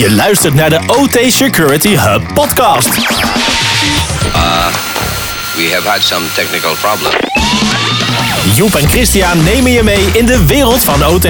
[0.00, 3.29] Je luistert naar de OT Security Hub podcast.
[5.60, 7.16] We have had some technical problems.
[8.54, 11.26] Joep en Christian nemen je mee in de wereld van OT.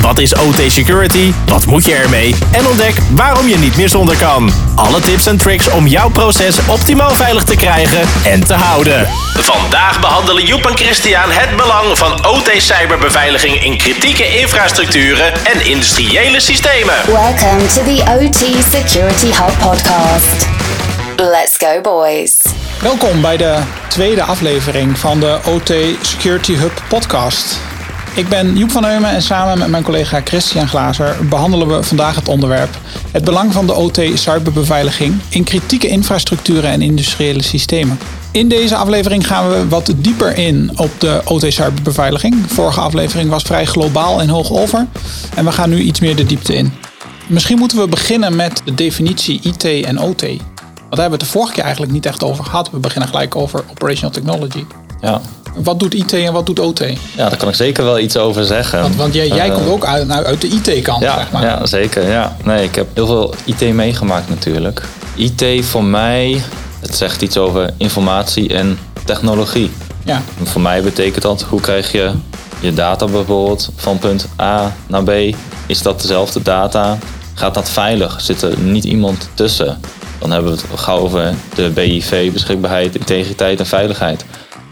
[0.00, 1.32] Wat is OT Security?
[1.46, 2.34] Wat moet je ermee?
[2.52, 4.52] En ontdek waarom je niet meer zonder kan.
[4.74, 9.08] Alle tips en tricks om jouw proces optimaal veilig te krijgen en te houden.
[9.38, 16.40] Vandaag behandelen Joep en Christian het belang van OT cyberbeveiliging in kritieke infrastructuren en industriële
[16.40, 16.94] systemen.
[17.06, 20.46] Welcome to the OT Security Hub podcast.
[21.16, 22.63] Let's go, boys.
[22.82, 25.72] Welkom bij de tweede aflevering van de OT
[26.06, 27.58] Security Hub podcast.
[28.14, 32.14] Ik ben Joep van Heumen en samen met mijn collega Christian Glazer behandelen we vandaag
[32.14, 32.78] het onderwerp
[33.10, 37.98] het belang van de OT cyberbeveiliging in kritieke infrastructuren en industriële systemen.
[38.30, 42.34] In deze aflevering gaan we wat dieper in op de OT cyberbeveiliging.
[42.46, 44.86] Vorige aflevering was vrij globaal en hoog over
[45.34, 46.72] en we gaan nu iets meer de diepte in.
[47.26, 50.24] Misschien moeten we beginnen met de definitie IT en OT.
[50.94, 52.70] Daar hebben we het de vorige keer eigenlijk niet echt over gehad.
[52.70, 54.64] We beginnen gelijk over operational technology.
[55.00, 55.20] Ja.
[55.56, 56.78] Wat doet IT en wat doet OT?
[56.78, 58.80] ja, daar kan ik zeker wel iets over zeggen.
[58.80, 61.42] Want, want jij, jij Eh, komt ook uit, nou, uit de IT-kant, ja, zeg maar.
[61.42, 62.08] ja, zeker.
[62.10, 62.36] Ja.
[62.44, 64.82] Nee, ik heb heel veel IT meegemaakt natuurlijk.
[65.14, 66.42] IT voor mij,
[66.80, 69.70] het zegt iets over informatie en technologie.
[70.04, 70.22] Ja.
[70.38, 72.10] En voor mij betekent dat, hoe krijg je
[72.60, 75.10] je data bijvoorbeeld van punt A naar B?
[75.66, 76.98] Is dat dezelfde data?
[77.34, 78.20] Gaat dat veilig?
[78.20, 79.80] Zit er niet iemand tussen?
[80.24, 84.24] Dan hebben we het gauw over de BIV, beschikbaarheid, integriteit en veiligheid.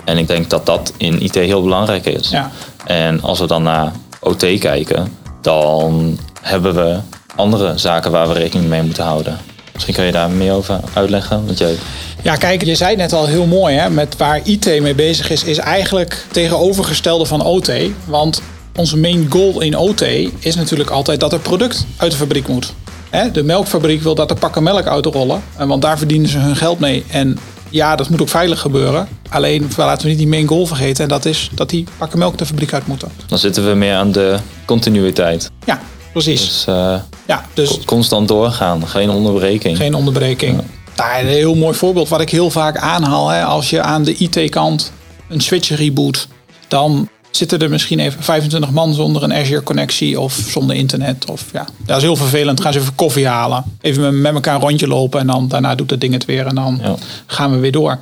[0.05, 2.28] En ik denk dat dat in IT heel belangrijk is.
[2.28, 2.50] Ja.
[2.84, 6.98] En als we dan naar OT kijken, dan hebben we
[7.36, 9.39] andere zaken waar we rekening mee moeten houden.
[9.73, 11.47] Misschien kan je daar meer over uitleggen.
[11.47, 11.77] Want jij
[12.23, 15.30] Ja, kijk, je zei het net al heel mooi, hè, met waar IT mee bezig
[15.30, 17.73] is, is eigenlijk tegenovergestelde van OT.
[18.05, 18.42] Want
[18.77, 20.03] onze main goal in OT
[20.39, 22.73] is natuurlijk altijd dat er product uit de fabriek moet.
[23.12, 26.56] Hè, de melkfabriek wil dat er pakken melk uitrollen, en want daar verdienen ze hun
[26.56, 27.05] geld mee.
[27.10, 29.08] En ja, dat moet ook veilig gebeuren.
[29.28, 32.39] Alleen laten we niet die main goal vergeten, en dat is dat die pakken melk
[32.39, 33.08] de fabriek uit moeten.
[33.27, 35.51] Dan zitten we meer aan de continuïteit.
[35.64, 35.80] Ja,
[36.12, 36.40] precies.
[36.40, 36.95] Dus eh,
[37.27, 39.77] Ja, dus constant doorgaan, geen onderbreking.
[39.77, 40.61] Geen onderbreking.
[40.96, 43.28] Nou, een heel mooi voorbeeld wat ik heel vaak aanhaal.
[43.28, 44.92] Hè, als je aan de IT-kant
[45.28, 46.28] een switch reboot,
[46.68, 51.31] dan zitten er misschien even 25 man zonder een Azure-connectie of zonder internet.
[51.31, 52.61] Of, ja, dat is heel vervelend.
[52.61, 53.65] Gaan ze even koffie halen.
[53.81, 56.55] Even met- elkaar een rondje lopen en dan daarna doet dat ding het weer en
[56.55, 56.95] dan Ja.
[57.27, 57.98] gaan we weer door.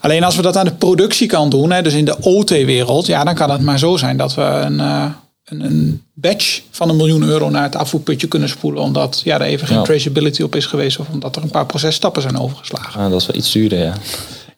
[0.00, 3.34] Alleen als we dat aan de productiekant doen, hè, dus in de OT-wereld, ja, dan
[3.34, 5.04] kan het maar zo zijn dat we een, eh,
[5.44, 8.82] een, een badge van een miljoen euro naar het afvoerputje kunnen spoelen.
[8.82, 9.82] Omdat ja, er even geen Ja.
[9.82, 13.00] traceability op is geweest of omdat er een paar processtappen zijn overgeslagen.
[13.00, 13.94] Ah, dat is wel iets duurder, ja.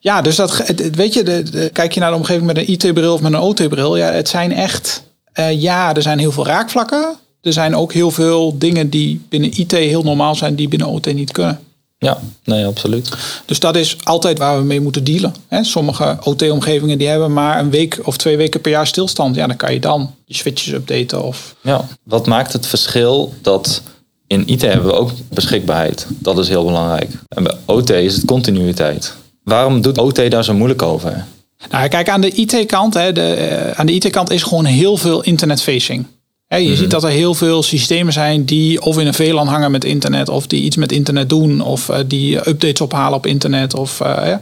[0.03, 3.13] Ja, dus dat, weet je, de, de- kijk je naar de omgeving met een IT-bril
[3.13, 3.95] of met een OT-bril.
[3.97, 5.03] Ja, het zijn echt,
[5.33, 7.15] eh, ja, er zijn heel veel raakvlakken.
[7.41, 11.13] Er zijn ook heel veel dingen die binnen IT heel normaal zijn, die binnen OT
[11.13, 11.59] niet kunnen.
[11.97, 13.09] Ja, nee, absoluut.
[13.45, 15.35] Dus dat is altijd waar we mee moeten dealen.
[15.47, 19.35] Hè, Sommige OT-omgevingen die hebben maar een week of twee weken per jaar stilstand.
[19.35, 21.87] Ja, dan kan je dan je switches updaten of Ja.
[22.03, 23.81] Wat maakt het verschil dat
[24.27, 26.05] in IT hebben we ook beschikbaarheid?
[26.09, 27.11] Dat is heel belangrijk.
[27.27, 29.13] En bij OT is het continuïteit.
[29.43, 31.25] Waarom doet OT daar zo moeilijk over?
[31.69, 35.21] Nou, kijk, aan de IT-kant, hè, de, eh, aan de IT-kant is gewoon heel veel
[35.23, 36.05] internetfacing.
[36.47, 39.85] Je ziet dat er heel veel systemen zijn die of in een VLAN hangen met
[39.85, 43.73] internet, of die iets met internet doen, of eh, die updates ophalen op internet.
[43.73, 44.41] Of, ja.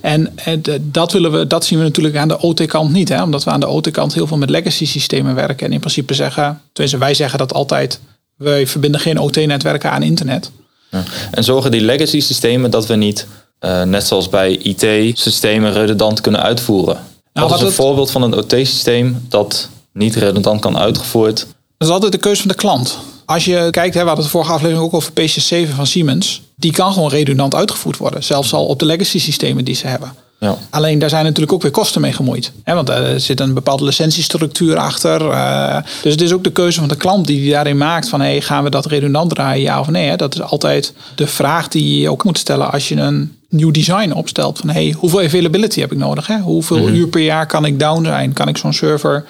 [0.00, 3.22] En eh, d- dat, willen we, dat zien we natuurlijk aan de OT-kant niet, hè,
[3.22, 5.66] omdat we aan de OT-kant heel veel met legacy-systemen werken.
[5.66, 8.00] En in principe zeggen, tenminste wij zeggen dat altijd,
[8.36, 10.50] wij verbinden geen OT-netwerken aan internet.
[10.90, 11.02] Ja.
[11.30, 13.26] En zorgen die legacy systemen dat we niet,
[13.60, 16.94] eh, net zoals bij IT, systemen redundant kunnen uitvoeren?
[16.94, 21.36] Nou, wat wat is een het- voorbeeld van een OT-systeem dat niet redundant kan uitgevoerd?
[21.78, 22.98] Dat is altijd de keuze van de klant.
[23.26, 26.42] Als je kijkt, hè, we hadden het vorige aflevering ook over PC7 van Siemens.
[26.56, 28.24] Die kan gewoon redundant uitgevoerd worden.
[28.24, 30.12] Zelfs al op de legacy systemen die ze hebben.
[30.40, 30.56] Ja.
[30.70, 32.52] Alleen daar zijn natuurlijk ook weer kosten mee gemoeid.
[32.64, 35.30] Hè, want er zit een bepaalde licentiestructuur achter.
[35.30, 38.08] eh, dus het is ook de keuze van de klant die die daarin maakt.
[38.08, 40.08] Van hey, gaan we dat redundant draaien, ja of nee?
[40.08, 40.16] Hè?
[40.16, 44.12] Dat is altijd de vraag die je ook moet stellen als je een nieuw design
[44.12, 44.58] opstelt.
[44.58, 46.26] Van hey, hoeveel availability heb ik nodig?
[46.26, 46.38] Hè?
[46.38, 48.32] Hoeveel uur per jaar kan ik down zijn?
[48.32, 49.24] Kan ik zo'n server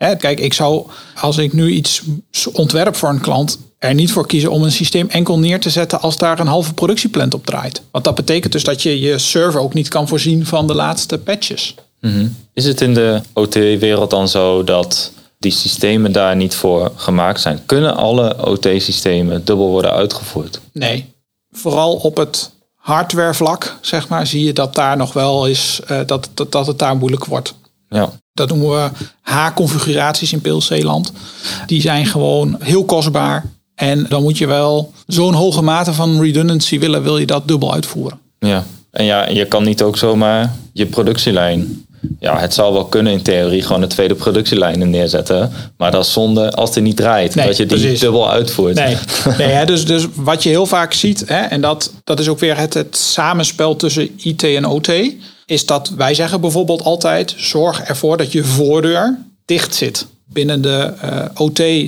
[0.00, 0.86] Hè, kijk, ik zou
[1.20, 2.02] als ik nu iets
[2.52, 6.00] ontwerp voor een klant, er niet voor kiezen om een systeem enkel neer te zetten
[6.00, 7.82] als daar een halve productieplant op draait.
[7.90, 11.18] Want dat betekent dus dat je je server ook niet kan voorzien van de laatste
[11.18, 11.74] patches.
[12.52, 17.60] Is het in de OT-wereld dan zo dat die systemen daar niet voor gemaakt zijn?
[17.66, 20.60] Kunnen alle OT-systemen dubbel worden uitgevoerd?
[20.72, 21.12] Nee,
[21.50, 26.28] vooral op het hardwarevlak, zeg maar, zie je dat daar nog wel is, eh, dat,
[26.34, 27.54] dat, dat het daar moeilijk wordt.
[27.88, 28.12] Ja.
[28.32, 28.90] Dat noemen we
[29.20, 31.12] H-configuraties in PLC-land.
[31.66, 33.44] Die zijn gewoon heel kostbaar
[33.80, 37.72] En dan moet je wel zo'n hoge mate van redundancy willen, wil je dat dubbel
[37.72, 38.18] uitvoeren.
[38.38, 38.64] Ja.
[38.90, 41.84] En ja, je kan niet ook zomaar je productielijn.
[42.18, 45.52] Ja, het zou wel kunnen in theorie gewoon een tweede productielijn neerzetten.
[45.76, 47.34] Maar dat is zonde als die niet draait.
[47.34, 48.00] Nee, dat je die precies.
[48.00, 48.74] dubbel uitvoert.
[48.74, 48.96] Nee,
[49.38, 52.38] nee hè, dus, dus wat je heel vaak ziet, hè, en dat, dat is ook
[52.38, 54.92] weer het, het samenspel tussen IT en OT,
[55.46, 60.06] is dat wij zeggen bijvoorbeeld altijd: zorg ervoor dat je voordeur dicht zit.
[60.32, 61.84] Binnen de eh, OT eh,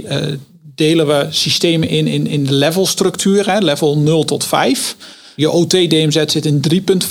[0.74, 4.96] delen we systemen in, in, in de levelstructuur, hè, level 0 tot 5.
[5.36, 7.08] Je OT-DMZ zit in 3.5.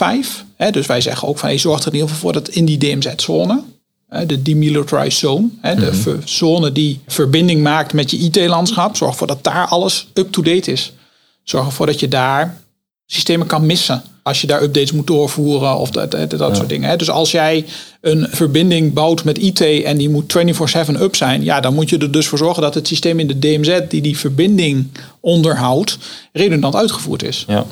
[0.55, 2.65] hè, Dus wij zeggen ook van hey, zorg er in ieder geval voor dat in
[2.65, 3.61] die DMZ-zone,
[4.27, 9.27] de demilitarized zone, hè, de ver- zone die verbinding maakt met je IT-landschap, zorg ervoor
[9.27, 10.93] dat daar alles up-to-date is.
[11.43, 12.61] Zorg ervoor dat je daar
[13.13, 14.03] systemen kan missen.
[14.23, 16.97] Als je daar updates moet doorvoeren of dat, dat, dat soort dingen.
[16.97, 17.65] Dus als jij
[18.01, 20.33] een verbinding bouwt met IT en die moet
[20.95, 23.27] 24/7 up zijn, ja, dan moet je er dus voor zorgen dat het systeem in
[23.27, 24.87] de DMZ die die verbinding
[25.19, 25.97] onderhoudt,
[26.33, 27.45] redundant uitgevoerd is.
[27.47, 27.65] Ja.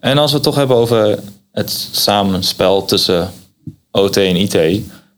[0.00, 1.18] En als we het toch hebben over
[1.52, 3.30] het samenspel tussen
[3.90, 4.58] OT en IT,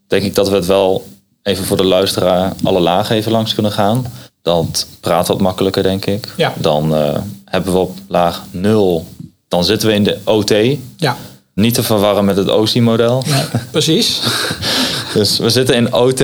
[0.07, 1.05] denk ik dat we het wel
[1.43, 4.07] even voor de luisteraar alle lagen even langs kunnen gaan.
[4.43, 6.35] Dat praat wat makkelijker, denk ik.
[6.37, 6.53] Ja.
[6.59, 9.07] Dan eh, hebben we op laag 0,
[9.49, 10.55] dan zitten we in de OT.
[10.97, 11.17] Ja,
[11.55, 13.23] Niet te verwarren met het OC-model.
[13.27, 14.21] nee, precies.
[15.15, 16.23] Dus we zitten in OT,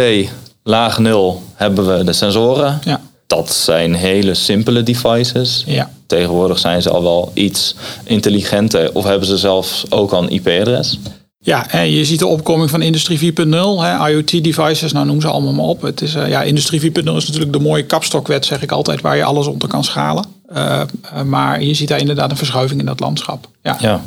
[0.63, 2.81] laag 0 hebben we de sensoren.
[2.85, 3.01] Ja.
[3.27, 5.63] Dat zijn hele simpele devices.
[5.67, 5.91] Ja.
[6.07, 7.75] Tegenwoordig zijn ze al wel iets
[8.05, 10.99] intelligenter of hebben ze zelfs ook al een IP-adres.
[11.45, 15.53] Ja, en je ziet de opkoming van Industrie 4.0, hè, IoT-devices, nou noem ze allemaal
[15.53, 15.83] maar op.
[15.83, 19.17] Het is, eh, ja, Industrie 4.0 is natuurlijk de mooie kapstokwet, zeg ik altijd, waar
[19.17, 20.25] je alles onder kan schalen.
[20.47, 23.49] Eh, eh, maar je ziet daar inderdaad een verschuiving in dat landschap.
[23.63, 24.01] Ja, Ja.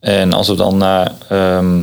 [0.00, 1.82] En als we dan naar ehm,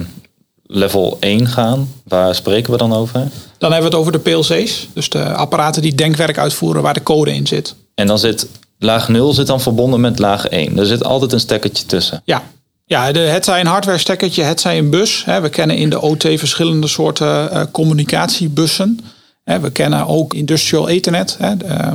[0.66, 3.28] level 1 gaan, waar spreken we dan over?
[3.58, 7.04] Dan hebben we het over de PLC's, dus de apparaten die denkwerk uitvoeren waar de
[7.04, 7.76] code in zit.
[7.96, 8.48] En dan zit
[8.80, 10.78] laag 0 zit dan verbonden met laag 1.
[10.78, 12.22] Er zit altijd een stekkertje tussen.
[12.26, 12.44] Ja,
[12.90, 15.24] ja de, het zij een hardware stekkertje, het zij een bus.
[15.42, 19.00] We kennen in de OT verschillende soorten eh, communicatiebussen.
[19.44, 21.36] We kennen ook Industrial Ethernet.
[21.40, 21.58] Hè.
[21.58, 21.92] De, eh,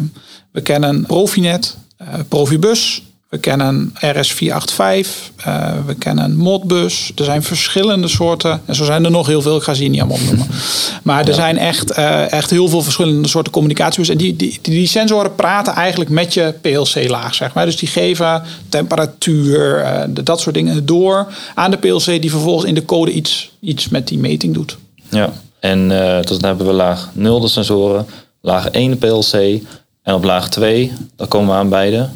[0.53, 3.03] we kennen Profinet, eh, Profibus.
[3.35, 5.09] We kennen RS485.
[5.45, 7.13] eh, we kennen Modbus.
[7.17, 8.61] Er zijn verschillende soorten.
[8.65, 9.57] En zo zijn er nog heel veel.
[9.57, 10.47] Ik ga ze hier niet allemaal opnoemen.
[11.03, 14.17] Maar er zijn echt, eh, echt heel veel verschillende soorten communicatiebussen.
[14.17, 17.65] En die, die, die, sensoren praten eigenlijk met je PLC-laag, zeg maar.
[17.65, 22.05] Dus die geven temperatuur, eh, dat soort dingen door aan de PLC...
[22.05, 24.77] die vervolgens in de code iets, iets met die meting doet.
[25.09, 25.33] Ja.
[25.61, 28.07] En dus dan hebben we laag 0 de sensoren,
[28.41, 29.63] laag 1 de PLC.
[30.03, 32.09] En op laag 2, dan komen we aan beide.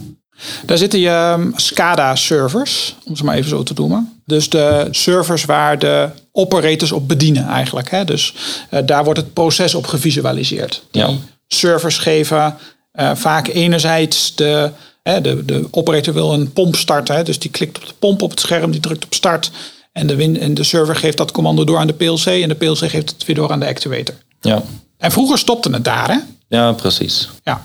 [0.67, 4.21] Daar zitten je ehm, SCADA-servers, om ze maar even zo te noemen.
[4.27, 7.91] Dus de servers waar de operators op bedienen eigenlijk.
[7.91, 8.05] Hè?
[8.05, 8.35] Dus
[8.71, 10.83] eh, daar wordt het proces op gevisualiseerd.
[10.91, 11.11] Die Ja.
[11.49, 12.57] servers geven
[12.93, 14.71] eh, vaak enerzijds de,
[15.03, 15.45] hè, de...
[15.45, 17.15] De operator wil een pomp starten.
[17.17, 17.23] Hè?
[17.23, 19.51] Dus die klikt op de pomp op het scherm, die drukt op start.
[19.93, 22.27] En de, win- en de server geeft dat commando door aan de PLC.
[22.27, 24.15] En de PLC geeft het weer door aan de actuator.
[24.41, 24.63] Ja,
[24.99, 26.19] En vroeger stopte het daar, hè?
[26.49, 27.29] ja precies.
[27.43, 27.63] Ja.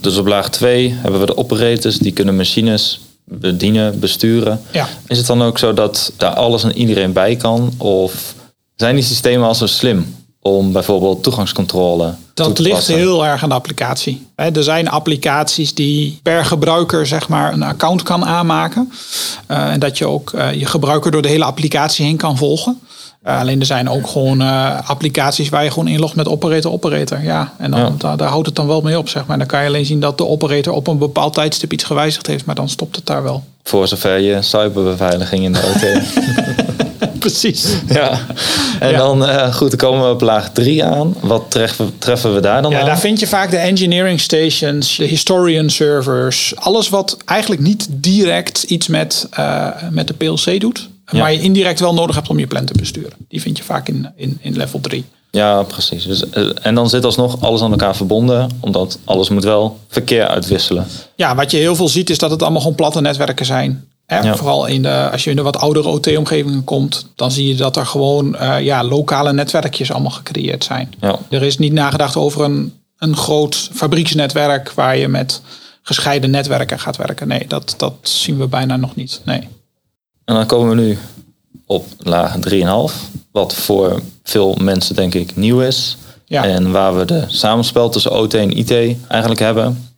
[0.00, 4.60] Dus op laag 2 hebben we de operators, die kunnen machines bedienen, besturen.
[4.72, 4.88] Ja.
[5.06, 7.72] Is het dan ook zo dat daar alles en iedereen bij kan?
[7.78, 8.34] Of
[8.74, 13.48] zijn die systemen al zo slim om bijvoorbeeld toegangscontrole toe Dat ligt heel erg aan
[13.48, 14.26] de applicatie.
[14.34, 18.92] Er zijn applicaties die per gebruiker zeg maar, een account kan aanmaken.
[19.46, 22.80] Eh, en dat je ook eh, je gebruiker door de hele applicatie heen kan volgen.
[23.26, 27.22] Eh, alleen er zijn ook gewoon eh, applicaties waar je gewoon inlogt met operator operator.
[27.22, 27.92] Ja, en dan, Ja.
[27.98, 29.08] Daar, daar houdt het dan wel mee op.
[29.08, 29.38] Zeg maar.
[29.38, 32.44] Dan kan je alleen zien dat de operator op een bepaald tijdstip iets gewijzigd heeft.
[32.44, 33.44] Maar dan stopt het daar wel.
[33.62, 36.14] Voor zover je cyberbeveiliging in de OT.
[37.18, 37.66] Precies.
[37.88, 38.18] ja.
[38.80, 38.96] En Ja.
[38.98, 41.14] dan, eh, goed, dan komen we op laag 3 aan.
[41.20, 42.86] Wat treffen, treffen we daar dan Ja, aan?
[42.86, 46.52] daar vind je vaak de engineering stations, de historian servers.
[46.56, 49.28] Alles wat eigenlijk niet direct iets met,
[49.90, 50.88] met de PLC doet.
[51.12, 51.18] Ja.
[51.18, 53.12] Maar je indirect wel nodig hebt om je plan te besturen.
[53.28, 55.04] Die vind je vaak in, in, in level 3.
[55.30, 56.04] Ja, precies.
[56.04, 60.26] Dus, eh, en dan zit alsnog alles aan elkaar verbonden, omdat alles moet wel verkeer
[60.26, 60.86] uitwisselen.
[61.14, 63.88] Ja, wat je heel veel ziet is dat het allemaal gewoon platte netwerken zijn.
[64.06, 64.20] Hè?
[64.20, 64.36] Ja.
[64.36, 67.76] Vooral in de, als je in de wat oudere OT-omgevingen komt, dan zie je dat
[67.76, 70.94] er gewoon eh, ja, lokale netwerkjes allemaal gecreëerd zijn.
[71.00, 71.18] Ja.
[71.30, 75.40] Er is niet nagedacht over een, een groot fabrieksnetwerk waar je met
[75.82, 77.28] gescheiden netwerken gaat werken.
[77.28, 79.20] Nee, dat, dat zien we bijna nog niet.
[79.24, 79.48] Nee.
[80.26, 80.98] En dan komen we nu
[81.66, 82.36] op laag
[82.90, 82.94] 3,5,
[83.30, 85.96] wat voor veel mensen denk ik nieuw is.
[86.24, 86.44] Ja.
[86.44, 88.70] En waar we de samenspel tussen OT en IT
[89.08, 89.90] eigenlijk hebben.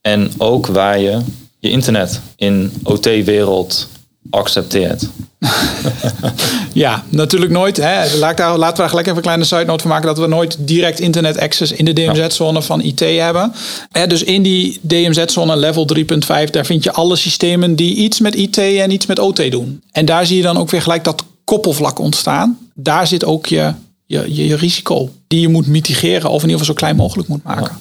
[0.00, 1.20] En ook waar je
[1.58, 3.88] je internet in OT-wereld
[4.34, 5.06] accepteert.
[6.74, 7.76] Ja, natuurlijk nooit.
[7.76, 8.16] Hè.
[8.16, 10.06] Laat daar, laten we daar gelijk even een kleine side note van maken.
[10.06, 13.52] Dat we nooit direct internet access in de DMZ-zone van IT hebben.
[13.90, 18.34] Hè, dus in die DMZ-zone level 3.5, daar vind je alle systemen die iets met
[18.34, 19.82] IT en iets met OT doen.
[19.92, 22.58] En daar zie je dan ook weer gelijk dat koppelvlak ontstaan.
[22.74, 23.72] Daar zit ook je,
[24.06, 27.28] je, je, je risico die je moet mitigeren of in ieder geval zo klein mogelijk
[27.28, 27.76] moet maken.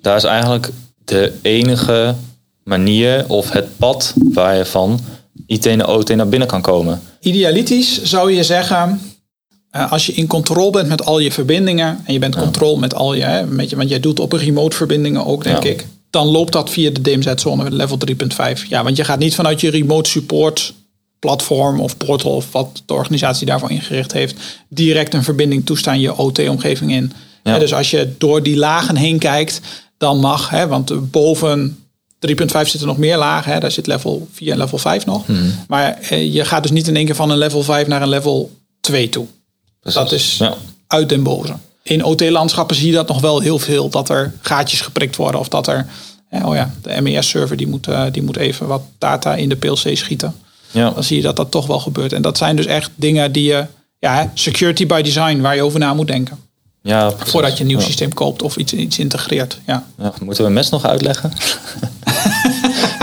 [0.00, 0.70] Daar is eigenlijk
[1.04, 2.14] de enige
[2.62, 5.00] manier of het pad waar je van
[5.48, 7.00] IT en OT naar binnen kan komen.
[7.20, 9.00] Idealitisch zou je zeggen,
[9.70, 12.94] eh, als je in controle bent met al je verbindingen en je bent controle met
[12.94, 15.70] al je, hè, met je, want jij doet op een remote verbindingen ook, denk Ja.
[15.70, 15.86] ik.
[16.10, 18.64] Dan loopt dat via de DMZ-zone level 3.5.
[18.68, 20.74] Ja, want je gaat niet vanuit je remote support
[21.18, 24.36] platform of portal of wat de organisatie daarvoor ingericht heeft,
[24.68, 27.12] direct een verbinding toestaan je OT-omgeving in.
[27.42, 27.58] Ja.
[27.58, 29.60] Dus als je door die lagen heen kijkt,
[29.98, 31.78] dan mag, hè, want boven
[32.20, 33.52] 3.5 zitten nog meer lagen.
[33.52, 35.26] Hè, daar zit level 4 en level 5 nog.
[35.26, 35.38] Mhm.
[35.68, 38.08] Maar eh, je gaat dus niet in één keer van een level 5 naar een
[38.08, 39.26] level 2 toe.
[39.82, 40.54] Dat is Ja.
[40.86, 41.52] uit den boze.
[41.82, 43.88] In OT-landschappen zie je dat nog wel heel veel.
[43.88, 45.40] Dat er gaatjes geprikt worden.
[45.40, 45.86] Of dat er,
[46.44, 49.96] oh ja, de MES-server die moet, eh, die moet even wat data in de PLC
[49.96, 50.34] schieten.
[50.70, 50.90] Ja.
[50.90, 52.12] Dan zie je dat dat toch wel gebeurt.
[52.12, 53.64] En dat zijn dus echt dingen die je,
[53.98, 56.38] ja, security by design, waar je over na moet denken.
[56.82, 57.30] Ja, precies.
[57.32, 57.84] Voordat je een nieuw Ja.
[57.84, 59.58] systeem koopt of iets, iets integreert.
[59.66, 59.86] Ja.
[59.98, 61.32] Ja, moeten we mes nog uitleggen?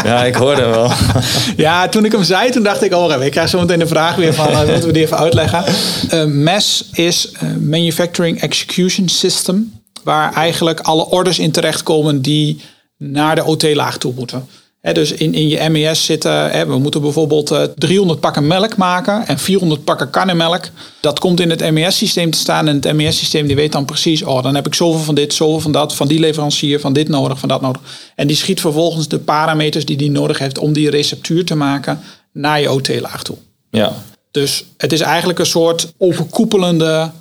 [0.10, 0.92] ja, ik hoorde wel.
[1.66, 4.16] Ja, toen ik hem zei, toen dacht ik, oh, ik krijg zo meteen de vraag
[4.16, 5.64] weer van, eh, moeten we die even uitleggen.
[6.10, 12.62] Eh, MES is eh, Manufacturing Execution System, waar eigenlijk alle orders in terechtkomen die
[12.98, 14.48] naar de OT-laag toe moeten.
[14.94, 19.28] Dus in, in je MES zitten, hè, we moeten bijvoorbeeld eh, 300 pakken melk maken
[19.28, 20.64] en 400 pakken karnemelk.
[21.02, 24.44] Dat komt in het MES-systeem te staan en het MES-systeem die weet dan precies, oh,
[24.44, 27.40] dan heb ik zoveel van dit, zoveel van dat, van die leverancier, van dit nodig,
[27.40, 27.82] van dat nodig.
[28.16, 32.00] En die schiet vervolgens de parameters die die nodig heeft om die receptuur te maken
[32.32, 33.38] naar je OT-laag toe.
[33.70, 33.94] Ja,
[34.32, 37.12] Dus het is eigenlijk een soort overkoepelende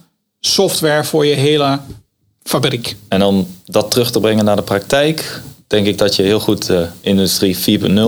[0.40, 1.78] software voor je hele
[2.42, 2.96] fabriek.
[3.08, 5.40] en om dat terug te brengen naar de praktijk,
[5.74, 7.98] denk ik dat je heel goed de industrie 4.0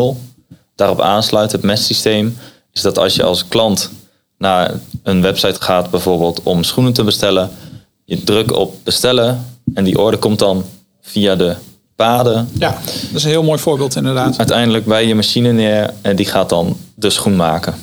[0.75, 1.53] daarop aansluit.
[1.53, 2.37] Het MES-systeem
[2.73, 3.91] is dat als je als klant
[4.39, 7.51] naar een website gaat, bijvoorbeeld om schoenen te bestellen,
[8.05, 10.65] je drukt op bestellen en die order komt dan
[11.01, 11.55] via de
[11.97, 12.71] paden Ja,
[13.07, 14.39] dat is een heel mooi voorbeeld inderdaad.
[14.39, 17.75] uiteindelijk bij je machine neer en die gaat dan de schoen maken.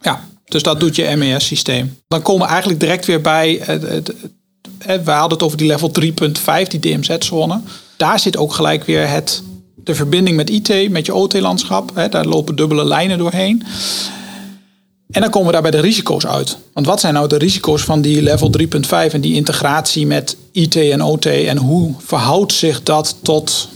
[0.00, 1.98] Ja, dus dat doet je MES-systeem.
[2.08, 3.62] Dan komen we eigenlijk direct weer bij,
[4.78, 7.60] we hadden het over die level 3.5, die DMZ-zone.
[7.96, 9.42] Daar zit ook gelijk weer het,
[9.74, 11.92] de verbinding met IT, met je OT-landschap.
[12.10, 13.62] Daar lopen dubbele lijnen doorheen.
[15.10, 16.58] En dan komen we daar bij de risico's uit.
[16.72, 20.76] Want wat zijn nou de risico's van die level 3.5 en die integratie met IT
[20.76, 21.26] en OT?
[21.26, 23.68] En hoe verhoudt zich dat tot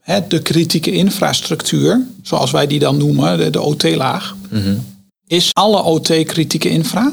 [0.00, 4.34] hè, de kritieke infrastructuur, zoals wij die dan noemen, de, de OT-laag?
[5.26, 7.12] Is alle OT kritieke infra?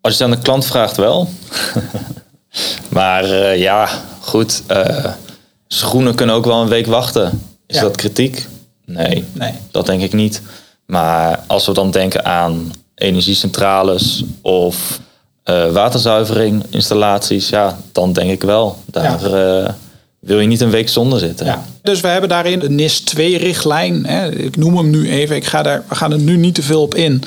[0.00, 1.28] Als je het aan de klant vraagt wel.
[2.88, 3.88] maar eh, ja,
[4.20, 4.62] goed.
[4.66, 5.12] eh,
[5.68, 7.42] schoenen kunnen ook wel een week wachten.
[7.66, 7.82] Is Ja.
[7.82, 8.46] dat kritiek?
[8.84, 9.52] Nee, Nee.
[9.70, 10.42] dat denk ik niet.
[10.86, 15.00] Maar als we dan denken aan energiecentrales of
[15.42, 18.76] eh waterzuivering installaties, ja, dan denk ik wel.
[18.86, 19.72] Daar eh,
[20.26, 21.46] wil je niet een week zonder zitten.
[21.46, 21.64] Ja.
[21.82, 24.06] Dus we hebben daarin de NIS 2-richtlijn.
[24.44, 25.36] Ik noem hem nu even.
[25.36, 27.22] Ik ga daar, we gaan er nu niet te veel op in.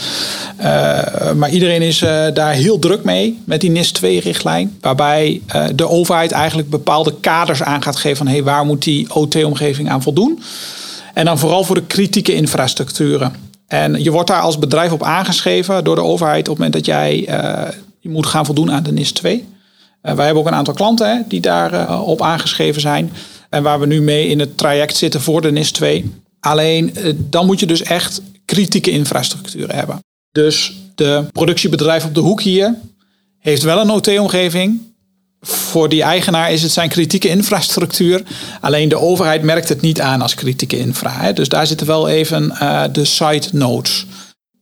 [0.58, 4.78] Eh, maar iedereen is eh, daar heel druk mee met die NIS 2-richtlijn.
[4.82, 9.16] Waarbij eh, de overheid eigenlijk bepaalde kaders aan gaat geven van hey, waar moet die
[9.16, 10.42] OT-omgeving aan voldoen.
[11.14, 13.34] En dan vooral voor de kritieke infrastructuren.
[13.68, 16.86] En je wordt daar als bedrijf op aangeschreven door de overheid op het moment dat
[16.86, 17.16] jij
[18.00, 19.46] je moet gaan voldoen aan de NIS 2.
[20.02, 23.12] Eh, wij hebben ook een aantal klanten die daarop op aangeschreven zijn.
[23.50, 26.14] En waar we nu mee in het traject zitten voor de NIS 2.
[26.40, 30.00] Alleen eh, dan moet je dus echt kritieke infrastructuur hebben.
[30.32, 32.76] Dus de productiebedrijf op de hoek hier
[33.40, 34.88] heeft wel een OT-omgeving.
[35.42, 38.24] Voor die eigenaar is het zijn kritieke infrastructuur.
[38.62, 41.32] Alleen de overheid merkt het niet aan als kritieke infra.
[41.32, 44.06] Dus daar zitten wel even eh, de side notes.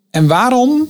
[0.09, 0.87] En waarom,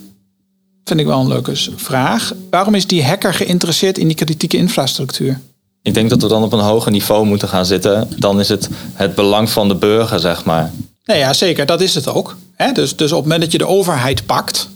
[0.88, 5.40] vind ik wel een leuke vraag, waarom is die hacker geïnteresseerd in die kritieke infrastructuur?
[5.82, 8.08] Ik denk dat we dan op een hoger niveau moeten gaan zitten.
[8.18, 10.72] Dan is het het belang van de burger, zeg maar.
[11.06, 12.38] Nou ja, zeker, dat is het ook.
[12.74, 14.70] Dus, dus op het moment dat je de overheid pakt,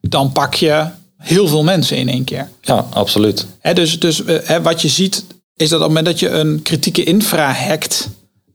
[0.00, 0.86] dan pak je
[1.18, 2.48] heel veel mensen in één keer.
[2.60, 3.46] Ja, absoluut.
[3.72, 5.24] Dus dus eh, wat je ziet
[5.56, 8.08] is dat op het moment dat je een kritieke infra hackt,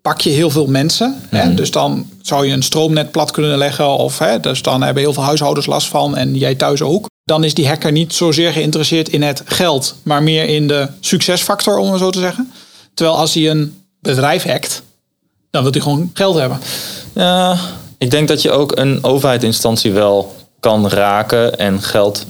[0.04, 1.22] pak je heel veel mensen.
[1.30, 1.54] Hè?
[1.54, 3.98] Dus dan zou je een stroomnet plat kunnen leggen.
[3.98, 7.10] Of hè, dus dan hebben heel veel huishoudens last van en jij thuis ook.
[7.24, 11.78] Dan is die hacker niet zozeer geïnteresseerd in het geld, maar meer in de succesfactor,
[11.78, 12.52] om het zo te zeggen.
[12.94, 14.84] Terwijl als hij een bedrijf hackt,
[15.50, 16.60] dan wil hij gewoon geld hebben.
[17.14, 17.58] Ja,
[17.98, 22.26] ik denk dat je ook een overheidsinstantie wel kan raken en geld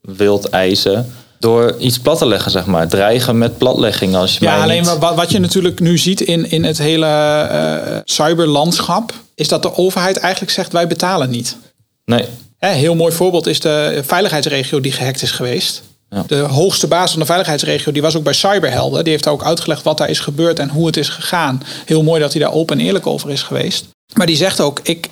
[0.00, 2.88] wilt eisen door iets plat te leggen, zeg maar.
[2.88, 6.50] Dreigen met platlegging als je Ja, alleen niet- wat, wat je natuurlijk nu ziet in,
[6.50, 11.56] in het hele eh, cyberlandschap, is dat de overheid eigenlijk zegt wij betalen niet.
[12.04, 12.24] Nee,
[12.58, 15.82] Hè, heel mooi voorbeeld is de veiligheidsregio die gehackt is geweest.
[16.10, 16.24] Ja.
[16.26, 19.02] De hoogste baas van de veiligheidsregio, die was ook bij Cyberhelden.
[19.02, 21.62] Die heeft daar ook uitgelegd wat daar is gebeurd en hoe het is gegaan.
[21.84, 23.84] Heel mooi dat hij daar open en eerlijk over is geweest.
[24.14, 25.08] Maar die zegt ook, ik,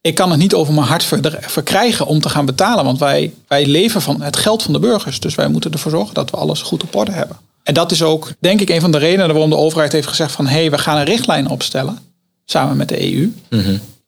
[0.00, 2.84] ik kan het niet over mijn hart ver- verkrijgen om te gaan betalen.
[2.84, 5.20] Want wij, wij leven van het geld van de burgers.
[5.20, 7.36] Dus wij moeten ervoor zorgen dat we alles goed op orde hebben.
[7.62, 10.32] En dat is ook, denk ik, een van de redenen waarom de overheid heeft gezegd
[10.32, 10.46] van...
[10.46, 11.98] hé, hey, we gaan een richtlijn opstellen,
[12.44, 13.32] samen met de EU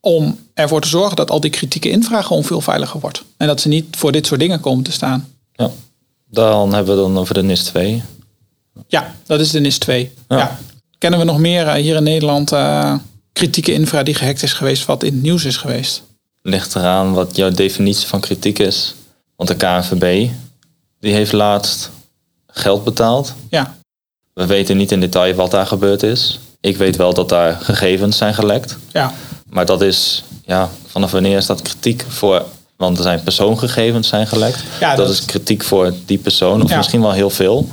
[0.01, 3.23] om ervoor te zorgen dat al die kritieke infra gewoon veel veiliger wordt.
[3.37, 5.29] En dat ze niet voor dit soort dingen komen te staan.
[5.53, 5.71] ja.
[6.31, 8.03] dan hebben we dan over de NIS 2.
[8.89, 10.13] Ja, dat is de NIS 2.
[10.29, 10.39] Ja.
[10.39, 10.59] Ja.
[10.99, 12.95] Kennen we nog meer eh, hier in Nederland eh,
[13.33, 16.03] kritieke infra die gehackt is geweest, wat in het nieuws is geweest?
[16.43, 18.95] Ligt eraan wat jouw definitie van kritiek is.
[19.37, 20.29] Want de KNVB,
[21.01, 21.91] die heeft laatst
[22.47, 23.35] geld betaald.
[23.51, 23.77] Ja,
[24.35, 26.39] We weten niet in detail wat daar gebeurd is.
[26.61, 28.77] Ik weet wel dat daar gegevens zijn gelekt.
[28.93, 29.13] ja,
[29.49, 32.45] Maar dat is, ja, vanaf wanneer is dat kritiek voor...
[32.77, 34.59] Want er zijn persoongegevens zijn gelekt.
[34.81, 36.63] Ja, dat, dat- is kritiek voor die persoon.
[36.63, 36.77] Of Ja.
[36.77, 37.69] misschien wel heel veel.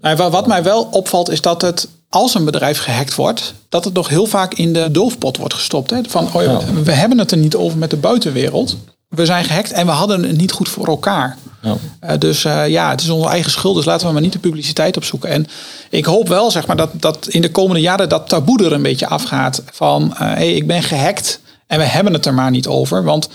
[0.00, 3.94] Wa- wat mij wel opvalt is dat het, als een bedrijf gehackt wordt, dat het
[3.94, 5.90] nog heel vaak in de doofpot wordt gestopt.
[5.90, 5.98] Hè?
[6.08, 8.76] Van, oh ja, we- hebben het er niet over met de buitenwereld.
[9.08, 11.36] We zijn gehackt en we hadden het niet goed voor elkaar.
[11.62, 11.76] Ja.
[12.00, 13.76] Eh, dus eh, ja, het is onze eigen schuld.
[13.76, 15.28] Dus laten we maar niet de publiciteit opzoeken.
[15.30, 15.46] En
[15.90, 18.82] ik hoop wel zeg maar, dat, dat in de komende jaren dat taboe er een
[18.82, 19.62] beetje afgaat.
[19.72, 23.04] Van hé, hey, ik ben gehackt en we hebben het er maar niet over.
[23.04, 23.28] Want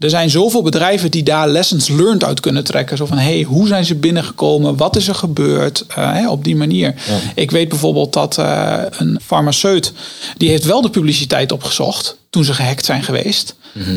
[0.00, 2.96] er zijn zoveel bedrijven die daar lessons learned uit kunnen trekken.
[2.96, 4.76] Zo van, hé, hey, hoe zijn ze binnengekomen?
[4.76, 5.84] Wat is er gebeurd?
[5.86, 6.94] Eh, op die manier.
[7.34, 9.92] Ik weet bijvoorbeeld dat eh, een farmaceut...
[10.36, 12.18] die heeft wel de publiciteit opgezocht...
[12.30, 13.54] toen ze gehackt zijn geweest.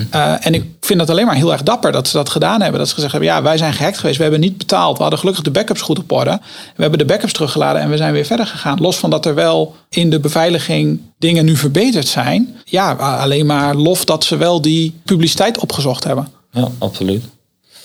[0.09, 2.79] Eh, en ik vind het alleen maar heel erg dapper dat ze dat gedaan hebben.
[2.79, 4.17] Dat ze gezegd hebben, ja, wij zijn gehackt geweest.
[4.17, 4.95] We hebben niet betaald.
[4.95, 6.39] We hadden gelukkig de backups goed op orde.
[6.75, 8.79] We hebben de backups teruggeladen en we zijn weer verder gegaan.
[8.81, 12.55] Los van dat er wel in de beveiliging dingen nu verbeterd zijn.
[12.65, 16.27] Ja, alleen maar lof dat ze wel die publiciteit opgezocht hebben.
[16.51, 17.23] ja, absoluut.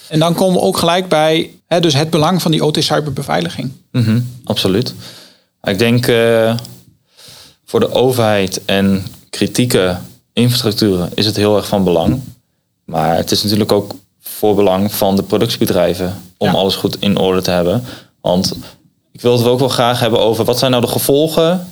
[0.08, 3.72] En dan komen we ook gelijk bij hè, dus het belang van die OT-cyberbeveiliging.
[3.92, 4.94] Mhm, absoluut.
[5.62, 6.54] Ik denk eh,
[7.64, 9.98] voor de overheid en kritieke
[10.38, 12.20] infrastructuren is het heel erg van belang.
[12.84, 16.52] Maar het is natuurlijk ook voor belang van de productiebedrijven om Ja.
[16.54, 17.84] alles goed in orde te hebben.
[18.20, 18.56] Want
[19.12, 21.68] ik wil het ook wel graag hebben over wat zijn nou de gevolgen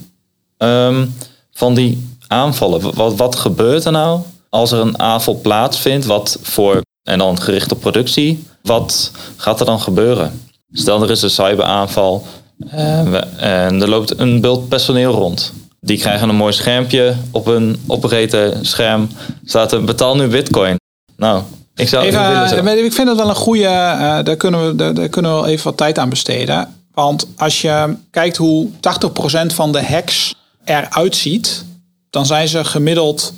[0.56, 1.06] ehm,
[1.52, 2.94] van die aanvallen.
[2.94, 6.06] Wat, wat gebeurt er nou als er een aanval plaatsvindt?
[6.06, 10.40] Wat voor, en dan gericht op productie, wat gaat er dan gebeuren?
[10.72, 12.26] Stel er is een cyberaanval
[12.70, 15.52] eh, we- en er loopt een bult personeel rond.
[15.80, 19.08] Die krijgen een mooi schermpje op een operator scherm.
[19.44, 20.76] Staat er betaal nu bitcoin.
[21.16, 21.42] Nou,
[21.74, 22.56] ik zou Even, ik willen zo.
[22.56, 25.36] eh, ik vind dat wel een goede, eh, daar, kunnen we, daar, daar kunnen we
[25.36, 26.74] wel even wat tijd aan besteden.
[26.94, 30.34] Want als je kijkt hoe 80% van de hacks
[30.64, 31.64] eruit ziet,
[32.10, 33.32] dan zijn ze gemiddeld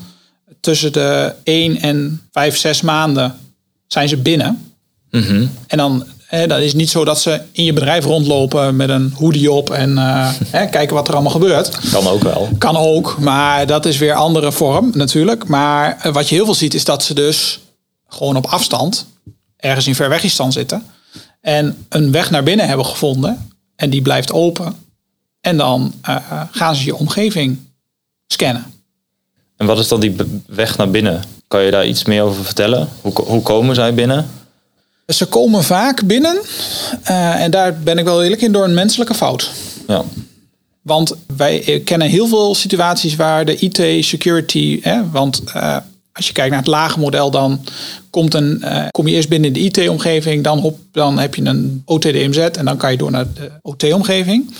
[0.61, 3.39] tussen de 1 en 5, 6 maanden
[3.87, 4.73] zijn ze binnen.
[5.11, 5.47] Mhm.
[5.67, 9.13] En dan, hè, dat is niet zo dat ze in je bedrijf rondlopen met een
[9.17, 11.91] hoodie op en eh, hè, kijken wat er allemaal gebeurt.
[11.91, 12.49] Kan ook wel.
[12.59, 15.47] Kan ook, maar dat is weer andere vorm natuurlijk.
[15.47, 17.61] Maar eh, wat je heel veel ziet is dat ze dus
[18.09, 19.07] gewoon op afstand,
[19.57, 20.83] ergens in verwegistan zitten.
[21.41, 23.51] En een weg naar binnen hebben gevonden.
[23.77, 24.75] En die blijft open.
[25.41, 26.17] En dan eh,
[26.51, 27.59] gaan ze je omgeving
[28.27, 28.65] scannen.
[29.57, 31.23] En wat is dan die weg naar binnen?
[31.49, 32.89] Kan je daar iets meer over vertellen?
[33.01, 34.27] Hoe, hoe komen zij binnen?
[35.15, 36.39] Ze komen vaak binnen.
[37.03, 39.51] eh, en daar ben ik wel eerlijk in door een menselijke fout.
[39.87, 40.05] Ja.
[40.83, 44.81] Want wij eh, kennen heel veel situaties waar de IT-security.
[44.83, 45.77] Hè, want eh,
[46.13, 47.61] als je kijkt naar het lage model, dan
[48.11, 50.45] komt een, kom je eerst binnen in de IT-omgeving.
[50.45, 54.55] Dan, hop, dan heb je een OTDMZ en dan kan je door naar de OT-omgeving.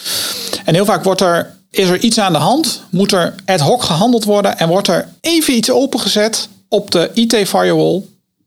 [0.65, 2.83] En heel vaak wordt er, is er iets aan de hand.
[2.91, 4.59] Moet er ad hoc gehandeld worden.
[4.59, 8.03] En wordt er even iets opengezet op de IT-firewall.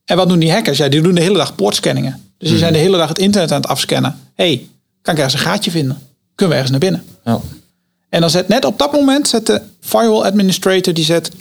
[0.05, 0.77] En wat doen die hackers?
[0.77, 2.31] Ja, die doen de hele dag poortscanningen.
[2.37, 4.19] Dus die zijn de hele dag het internet aan het afscannen.
[4.35, 4.67] hey,
[5.01, 6.01] kan ik ergens een gaatje vinden?
[6.35, 7.03] Kunnen we ergens naar binnen?
[7.25, 7.39] ja.
[8.09, 11.31] En dan zet net op dat moment zet de firewall administrator die zet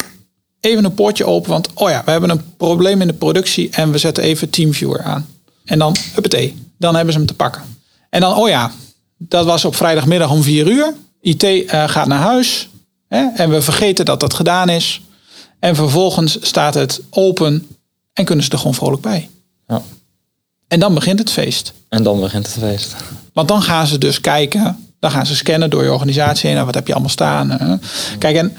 [0.60, 1.50] even een poortje open.
[1.50, 5.02] Want oh ja, we hebben een probleem in de productie en we zetten even TeamViewer
[5.02, 5.26] aan.
[5.64, 7.62] En dan, huppatee, dan hebben ze hem te pakken.
[8.10, 8.72] En dan, oh ja,
[9.16, 10.94] dat was op vrijdagmiddag om vier uur.
[11.20, 12.68] IT eh, gaat naar huis.
[13.08, 15.00] Hè, en we vergeten dat dat gedaan is.
[15.58, 17.68] En vervolgens staat het open
[18.12, 19.28] en kunnen ze er gewoon vrolijk bij.
[19.68, 19.82] ja.
[20.68, 21.72] En dan begint het feest.
[21.88, 22.94] En dan begint het feest.
[23.32, 26.54] Want dan gaan ze dus kijken, dan gaan ze scannen door je organisatie heen.
[26.54, 27.50] Nou, wat heb je allemaal staan?
[27.50, 27.76] hè?
[28.18, 28.56] Kijk, en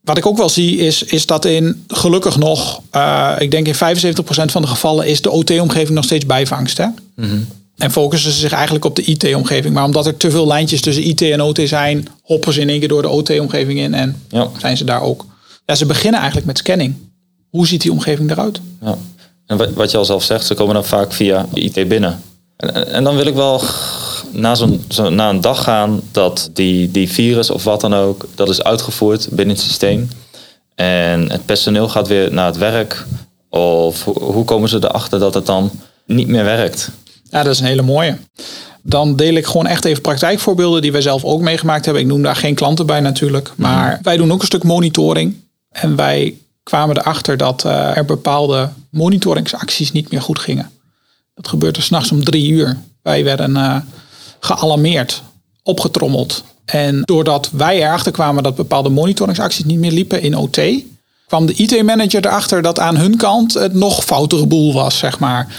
[0.00, 3.74] Wat ik ook wel zie is, is dat in gelukkig nog, uh, ik denk in
[3.74, 3.78] 75%
[4.50, 6.76] van de gevallen is de OT-omgeving nog steeds bijvangst.
[6.78, 6.86] Hè?
[7.76, 9.74] En focussen ze zich eigenlijk op de IT-omgeving.
[9.74, 12.78] Maar omdat er te veel lijntjes tussen IT en OT zijn, hoppen ze in één
[12.78, 14.48] keer door de OT-omgeving in en Ja.
[14.58, 15.26] zijn ze daar ook.
[15.66, 16.94] Ja, ze beginnen eigenlijk met scanning.
[17.50, 18.60] Hoe ziet die omgeving eruit?
[18.82, 18.96] Ja.
[19.46, 22.20] En wat- je al zelf zegt, ze komen dan vaak via IT binnen.
[22.56, 23.62] En, en- dan wil ik wel
[24.32, 28.26] na, zo'n, zo, na een dag gaan dat die, die virus of wat dan ook,
[28.34, 30.08] dat is uitgevoerd binnen het systeem.
[30.74, 33.04] En het personeel gaat weer naar het werk.
[33.48, 35.70] Of hoe, hoe komen ze erachter dat het dan
[36.06, 36.90] niet meer werkt?
[37.30, 38.16] Ja, dat is een hele mooie.
[38.82, 42.02] Dan deel ik gewoon echt even praktijkvoorbeelden die wij zelf ook meegemaakt hebben.
[42.02, 43.52] Ik noem daar geen klanten bij natuurlijk.
[43.56, 45.34] Maar wij doen ook een stuk monitoring.
[45.70, 46.34] En wij
[46.70, 50.70] kwamen erachter dat eh, er bepaalde monitoringsacties niet meer goed gingen.
[51.34, 52.76] Dat gebeurde s'nachts om drie uur.
[53.02, 53.76] Wij werden eh,
[54.40, 55.22] gealarmeerd,
[55.62, 56.44] opgetrommeld.
[56.64, 60.60] En doordat wij erachter kwamen dat bepaalde monitoringsacties niet meer liepen in OT,
[61.26, 65.54] kwam de IT-manager erachter dat aan hun kant het nog foutere boel was, zeg maar.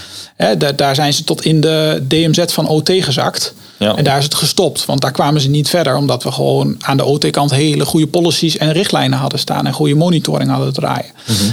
[0.75, 3.53] Daar zijn ze tot in de DMZ van OT gezakt.
[3.81, 3.95] Ja.
[3.95, 6.97] En daar is het gestopt, want daar kwamen ze niet verder, omdat we gewoon aan
[6.97, 11.11] de OT-kant hele goede policies en richtlijnen hadden staan en goede monitoring hadden draaien.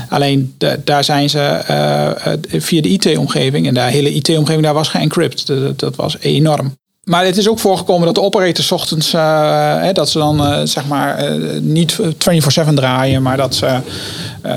[0.09, 4.75] Alleen de- daar zijn ze eh, eh, via de IT-omgeving en de hele IT-omgeving daar
[4.75, 5.47] was geëncrypt.
[5.47, 6.77] Dat, dat was enorm.
[7.05, 10.67] Maar het is ook voorgekomen dat de operators 's ochtends, eh, hè, dat ze dan
[10.69, 13.79] zeg maar eh, niet 24-7 draaien, maar dat ze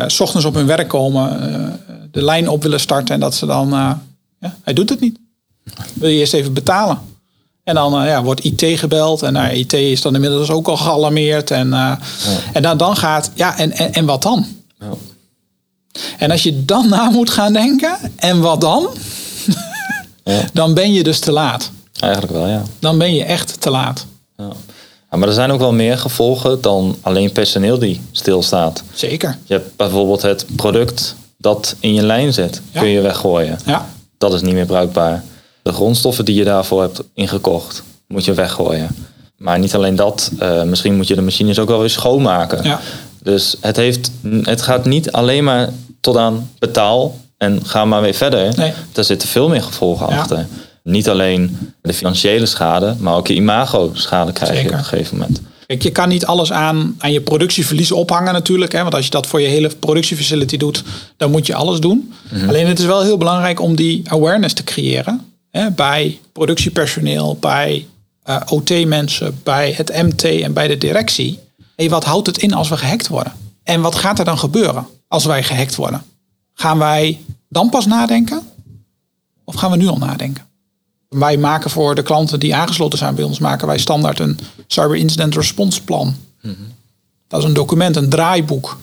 [0.07, 1.39] 's ochtends op hun werk komen,
[2.11, 3.69] de lijn op willen starten en dat ze dan,
[4.39, 5.17] ja, hij doet het niet.
[5.93, 6.99] Wil je eerst even betalen?
[7.63, 10.77] En dan eh, ja, wordt IT gebeld en nou, IT is dan inmiddels ook al
[10.77, 11.51] gealarmeerd.
[11.51, 11.91] En, eh,
[12.53, 14.45] en dan, dan gaat, ja, en, en, en wat dan?
[14.79, 14.89] Ja.
[16.17, 18.87] En als je dan na moet gaan denken, en wat dan?
[20.23, 20.41] Ja.
[20.53, 21.71] Dan ben je dus te laat.
[21.99, 22.63] Eigenlijk wel, ja.
[22.79, 24.05] Dan ben je echt te laat.
[24.37, 24.49] ja.
[25.11, 28.83] Ja, maar er zijn ook wel meer gevolgen dan alleen personeel die stilstaat.
[28.93, 29.37] Zeker.
[29.45, 33.59] Je hebt bijvoorbeeld het product dat in je lijn zit, kun je weggooien.
[33.65, 35.23] Ja, Dat is niet meer bruikbaar.
[35.61, 38.89] De grondstoffen die je daarvoor hebt ingekocht, moet je weggooien.
[39.37, 42.63] Maar niet alleen dat, eh, misschien moet je de machines ook wel weer schoonmaken.
[42.63, 42.79] Ja.
[43.23, 45.69] Dus het, heeft, het gaat niet alleen maar
[45.99, 48.53] tot aan betaal en ga maar weer verder.
[48.57, 48.73] Nee.
[48.91, 50.17] Daar zitten veel meer gevolgen Ja.
[50.19, 50.47] achter.
[50.83, 55.41] Niet alleen de financiële schade, maar ook je imago-schade krijg je op een gegeven moment.
[55.67, 58.71] Kijk, je kan niet alles aan, aan je productieverlies ophangen natuurlijk.
[58.71, 60.83] Hè, want als je dat voor je hele productiefacility doet,
[61.17, 62.13] dan moet je alles doen.
[62.47, 65.21] Alleen het is wel heel belangrijk om die awareness te creëren.
[65.51, 67.87] Hè, bij productiepersoneel, bij
[68.23, 71.39] eh, OT-mensen, bij het MT en bij de directie.
[71.75, 73.33] Hey, wat houdt het in als we gehackt worden?
[73.63, 76.03] En wat gaat er dan gebeuren als wij gehackt worden?
[76.53, 78.41] Gaan wij dan pas nadenken?
[79.43, 80.45] Of gaan we nu al nadenken?
[81.09, 84.95] Wij maken voor de klanten die aangesloten zijn bij ons, maken wij standaard een Cyber
[84.95, 86.15] Incident Response Plan.
[87.27, 88.77] Dat is een document, een draaiboek.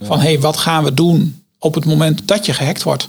[0.00, 3.08] Van hé, hey, wat gaan we doen op het moment dat je gehackt wordt?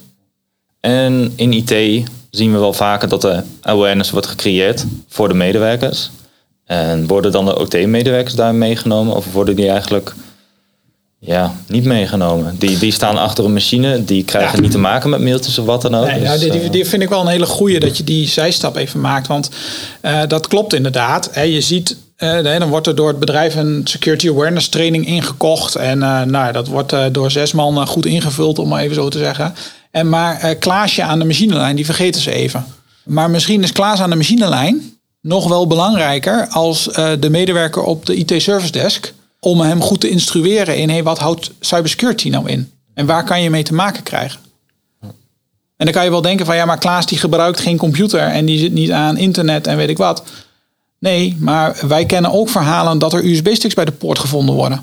[0.79, 6.09] En in IT zien we wel vaker dat er awareness wordt gecreëerd voor de medewerkers.
[6.65, 10.13] En worden dan de OT-medewerkers daar meegenomen of worden die eigenlijk
[11.19, 12.55] ja, niet meegenomen?
[12.59, 14.61] Die, die staan achter een machine, die krijgen Ja.
[14.61, 16.05] niet te maken met mailtjes of wat dan ook.
[16.05, 18.03] Nee, Dus, nou, die, die, eh, die vind ik wel een hele goeie dat je
[18.03, 19.27] die zijstap even maakt.
[19.27, 19.49] Want
[20.01, 21.29] eh, dat klopt inderdaad.
[21.31, 25.05] Hè, je ziet, eh, nee, dan wordt er door het bedrijf een security awareness training
[25.07, 25.75] ingekocht.
[25.75, 28.95] En eh, nou, dat wordt eh, door zes man eh, goed ingevuld, om maar even
[28.95, 29.53] zo te zeggen.
[29.91, 32.65] En maar eh, Klaasje aan de machinelijn, die vergeten ze even.
[33.03, 34.81] Maar misschien is Klaas aan de machinelijn
[35.21, 39.13] nog wel belangrijker als eh, de medewerker op de IT service desk.
[39.39, 42.71] Om hem goed te instrueren in hey, wat houdt cybersecurity nou in?
[42.93, 44.39] En waar kan je mee te maken krijgen?
[45.77, 48.45] En dan kan je wel denken van ja, maar Klaas die gebruikt geen computer en
[48.45, 50.23] die zit niet aan internet en weet ik wat.
[50.99, 54.81] Nee, maar wij kennen ook verhalen dat er USB-sticks bij de poort gevonden worden.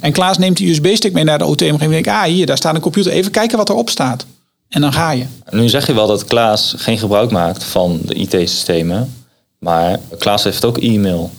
[0.00, 2.74] En Klaas neemt die USB-stick mee naar de OT-omgeving en denkt, ah hier, daar staat
[2.74, 4.26] een computer, even kijken wat erop staat.
[4.74, 5.24] En dan ga je.
[5.50, 9.14] Nu zeg je wel dat Klaas geen gebruik maakt van de IT-systemen.
[9.58, 11.30] Maar Klaas heeft ook e-mail.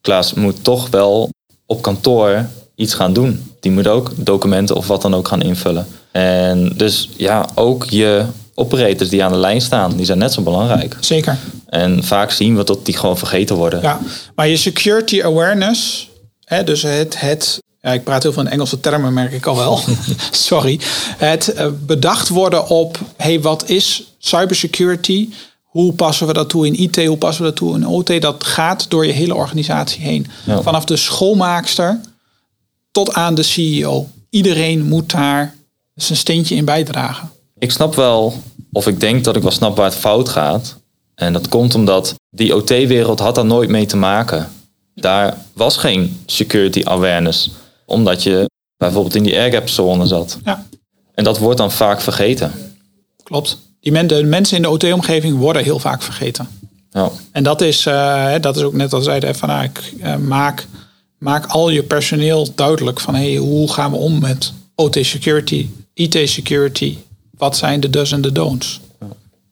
[0.00, 1.30] Klaas moet toch wel
[1.66, 3.54] op kantoor iets gaan doen.
[3.60, 5.86] Die moet ook documenten of wat dan ook gaan invullen.
[6.10, 10.42] En dus ja, ook je operators die aan de lijn staan, die zijn net zo
[10.42, 10.96] belangrijk.
[11.00, 11.36] Zeker.
[11.66, 13.82] En vaak zien we dat die gewoon vergeten worden.
[13.82, 14.00] Ja,
[14.34, 16.10] maar je security awareness,
[16.44, 19.56] hè, dus het, het ja, ik praat heel veel in Engelse termen, merk ik al
[19.56, 19.80] wel.
[20.30, 20.80] Sorry.
[21.16, 25.28] Het eh, bedacht worden op, hey, wat is cybersecurity?
[25.62, 27.06] Hoe passen we dat toe in IT?
[27.06, 28.20] Hoe passen we dat toe in OT?
[28.20, 30.26] Dat gaat door je hele organisatie heen.
[30.44, 30.62] Ja.
[30.62, 32.00] Vanaf de schoolmaakster
[32.90, 34.08] tot aan de CEO.
[34.30, 35.54] Iedereen moet daar
[35.94, 37.30] zijn steentje in bijdragen.
[37.58, 40.76] Ik snap wel, of ik denk dat ik wel snap waar het fout gaat.
[41.14, 44.48] En dat komt omdat die OT-wereld had daar nooit mee te maken.
[44.94, 47.50] Daar was geen security awareness.
[47.88, 50.38] Omdat je bijvoorbeeld in die airgap zone zat.
[50.44, 50.66] Ja,
[51.14, 52.52] En dat wordt dan vaak vergeten.
[53.22, 53.58] klopt.
[53.80, 56.48] Die men, de mensen in de OT-omgeving worden heel vaak vergeten.
[56.90, 57.10] Ja.
[57.32, 60.66] En dat is, eh, dat is ook net als zeiden van nou, ik, eh, maak,
[61.18, 66.28] maak al je personeel duidelijk van hey, hoe gaan we om met OT security, IT
[66.28, 66.96] security.
[67.36, 68.80] Wat zijn de do's en de don'ts?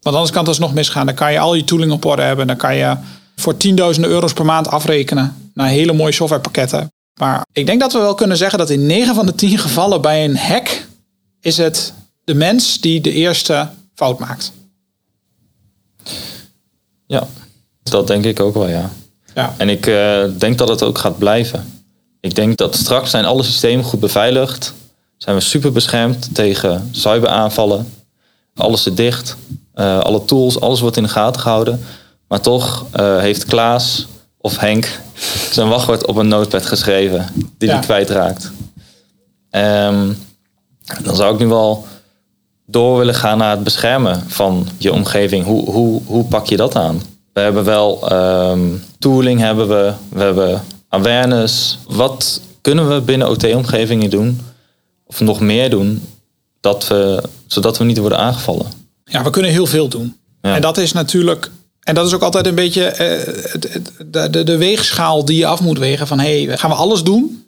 [0.00, 1.06] Want anders kan het alsnog misgaan.
[1.06, 2.46] Dan kan je al je tooling op orde hebben.
[2.46, 2.96] Dan kan je
[3.36, 6.90] voor tienduizenden euro's per maand afrekenen naar hele mooie softwarepakketten.
[7.16, 10.00] Maar ik denk dat we wel kunnen zeggen dat in 9 van de 10 gevallen
[10.00, 10.86] bij een hack
[11.40, 11.92] is het
[12.24, 14.52] de mens die de eerste fout maakt.
[17.06, 17.26] ja,
[17.82, 18.90] dat denk ik ook wel, ja.
[19.34, 19.54] Ja.
[19.56, 21.84] En ik eh, denk dat het ook gaat blijven.
[22.20, 24.74] Ik denk dat straks zijn alle systemen goed beveiligd.
[25.16, 27.92] Zijn we super beschermd tegen cyberaanvallen.
[28.54, 29.36] Alles zit dicht.
[29.74, 31.84] Eh, alle tools, alles wordt in de gaten gehouden.
[32.28, 34.06] Maar toch eh, heeft Klaas
[34.46, 35.00] of Henk
[35.50, 37.26] zijn wachtwoord op een notepad geschreven.
[37.58, 37.74] Die Ja.
[37.74, 38.50] hij kwijtraakt.
[39.50, 40.12] Ehm,
[41.02, 41.86] dan zou ik nu wel
[42.66, 45.44] door willen gaan naar het beschermen van je omgeving.
[45.44, 47.02] Hoe, hoe, hoe pak je dat aan?
[47.32, 48.60] We hebben wel ehm,
[48.98, 51.78] tooling, hebben we, we hebben awareness.
[51.88, 54.40] Wat kunnen we binnen OT-omgevingen doen?
[55.06, 56.02] Of nog meer doen,
[56.60, 58.66] dat we, zodat we niet worden aangevallen?
[59.04, 60.16] Ja, we kunnen heel veel doen.
[60.42, 60.54] Ja.
[60.54, 61.50] En dat is natuurlijk.
[61.86, 65.36] En dat is ook altijd een beetje eh, het- het- de, de, de weegschaal die
[65.38, 66.06] je af moet wegen.
[66.06, 67.44] Van hey, gaan we alles doen?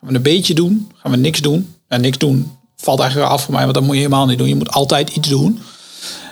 [0.00, 0.90] Gaan we een beetje doen?
[0.96, 1.74] Gaan we niks doen?
[1.88, 4.48] En niks doen valt eigenlijk af voor mij, want dat moet je helemaal niet doen.
[4.48, 5.60] Je moet altijd iets doen.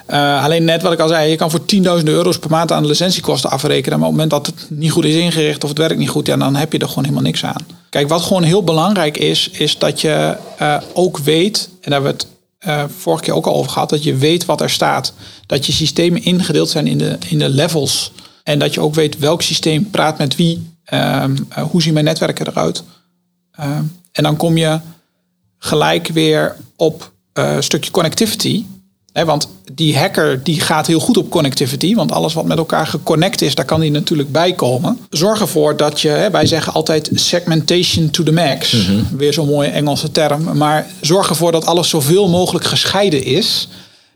[0.06, 2.82] Eh, alleen net wat ik al zei, je kan voor 10.000 euro's per maand aan
[2.82, 3.98] de licentiekosten afrekenen.
[3.98, 6.26] Maar op het moment dat het niet goed is ingericht of het werkt niet goed,
[6.26, 7.66] ja, dan heb je er gewoon helemaal niks aan.
[7.90, 12.20] Kijk, wat gewoon heel belangrijk is, is dat je eh, ook weet, en daar hebben
[12.62, 15.12] eh, vorige keer ook al over gehad, dat je weet wat er staat.
[15.46, 18.12] Dat je systemen ingedeeld zijn in de, in de levels.
[18.42, 20.70] En dat je ook weet welk systeem praat met wie.
[20.84, 22.82] Ehm, eh, hoe zien mijn netwerken eruit?
[23.52, 24.80] Ehm, en dan kom je
[25.58, 28.64] gelijk weer op eh, een stukje connectivity.
[29.12, 31.94] Want die hacker die gaat heel goed op connectivity.
[31.94, 34.98] Want alles wat met elkaar geconnect is, daar kan die natuurlijk bij komen.
[35.10, 38.86] Zorg ervoor dat je, hè, wij zeggen altijd segmentation to the max.
[39.16, 40.56] Weer zo'n mooie Engelse term.
[40.56, 43.68] Maar zorg ervoor dat alles zoveel mogelijk gescheiden is.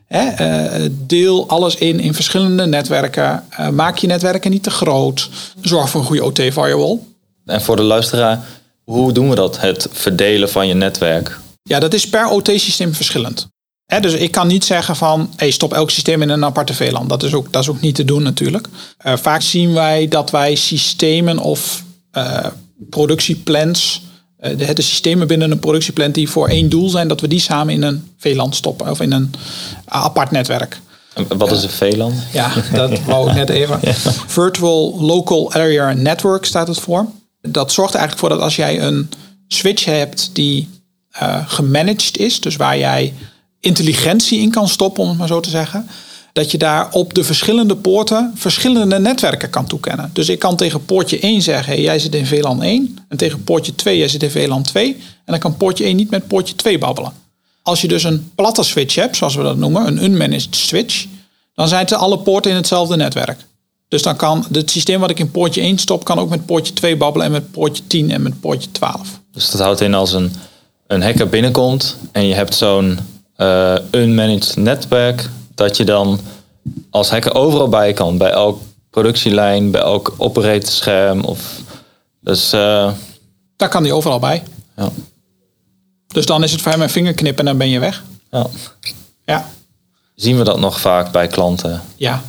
[0.07, 3.43] Hè, eh, deel alles in in verschillende netwerken.
[3.49, 5.29] Eh, maak je netwerken niet te groot.
[5.61, 6.97] Zorg voor een goede OT-firewall.
[7.45, 8.43] En voor de luisteraar,
[8.83, 9.59] hoe doen we dat?
[9.59, 11.39] Het verdelen van je netwerk.
[11.63, 13.47] Ja, dat is per OT-systeem verschillend.
[13.87, 17.07] Dus ik kan niet zeggen van, hey, stop elk systeem in een aparte VLAN.
[17.07, 18.67] Dat is ook, dat is ook niet te doen natuurlijk.
[18.97, 22.45] Eh, vaak zien wij dat wij systemen of eh,
[22.89, 24.01] productieplans,
[24.37, 27.39] eh, de, de systemen binnen een productieplan die voor één doel zijn, dat we die
[27.39, 29.33] samen in een VLAN stoppen of in een
[29.85, 30.79] apart netwerk.
[31.27, 32.13] Wat is een VLAN?
[32.33, 33.79] Ja, dat wou ik net even.
[34.27, 37.05] Virtual Local Area Network staat het voor.
[37.41, 39.09] Dat zorgt er eigenlijk voor dat als jij een
[39.47, 40.69] switch hebt die
[41.47, 43.13] gemanaged is, dus waar jij
[43.59, 45.87] intelligentie in kan stoppen, om het maar zo te zeggen,
[46.37, 50.09] dat je daar op de verschillende poorten verschillende netwerken kan toekennen.
[50.13, 53.43] Dus ik kan tegen poortje 1 zeggen, hey, jij zit in VLAN 1, en tegen
[53.43, 56.55] poortje 2, jij zit in VLAN 2, en dan kan poortje 1 niet met poortje
[56.55, 57.11] 2 babbelen.
[57.61, 61.05] Als je dus een platte switch hebt, zoals we dat noemen, een unmanaged switch,
[61.53, 63.39] dan zijn het alle poorten in hetzelfde netwerk.
[63.87, 66.73] Dus dan kan het systeem wat ik in poortje 1 stop, kan ook met poortje
[66.73, 69.19] 2 babbelen en met poortje 10 en met poortje 12.
[69.31, 70.33] Dus dat houdt in als een,
[70.87, 72.99] een hacker binnenkomt en je hebt zo'n
[73.91, 76.19] unmanaged netwerk, dat je dan
[76.89, 78.17] als hacker overal bij kan.
[78.17, 81.23] Bij elk productielijn, bij elk operatorscherm.
[81.23, 81.39] Of,
[82.19, 82.91] dus eh,
[83.55, 84.43] Daar kan die overal bij.
[84.75, 84.89] ja.
[86.07, 88.03] Dus dan is het voor hem een vingerknip en dan ben je weg.
[88.31, 88.45] ja.
[89.25, 89.45] Ja,
[90.15, 91.81] Zien we dat nog vaak bij klanten.
[91.95, 92.21] ja.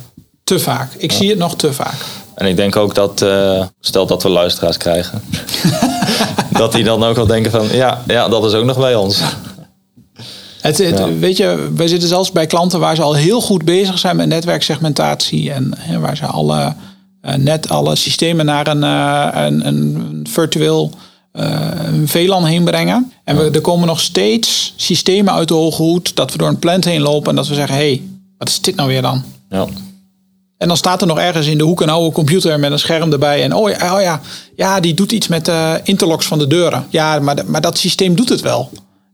[0.43, 0.93] te vaak.
[0.93, 1.95] Ik zie het nog te vaak.
[2.35, 5.21] En ik denk ook dat, eh, stel dat we luisteraars krijgen,
[6.51, 9.21] dat die dan ook wel denken van, ja, ja, dat is ook nog bij ons.
[10.61, 11.13] Het, het- Ja.
[11.19, 14.27] Weet je, wij zitten zelfs bij klanten waar ze al heel goed bezig zijn met
[14.27, 15.51] netwerksegmentatie.
[15.51, 16.73] En hè, waar ze alle,
[17.21, 20.91] eh, net alle systemen naar een, eh, een, een virtueel
[21.31, 23.11] eh, een VLAN heen brengen.
[23.23, 26.59] En we, er komen nog steeds systemen uit de hoge hoed dat we door een
[26.59, 28.01] plant heen lopen en dat we zeggen, hé, hey,
[28.37, 29.23] wat is dit nou weer dan?
[29.49, 29.65] Ja.
[30.57, 33.11] En dan staat er nog ergens in de hoek een oude computer met een scherm
[33.11, 33.43] erbij.
[33.43, 34.21] En oh ja, oh ja,
[34.55, 36.85] ja die doet iets met de interlocks van de deuren.
[36.89, 38.69] Ja, maar, maar dat systeem doet het wel.